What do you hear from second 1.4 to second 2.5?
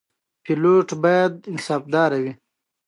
باانضباط وي.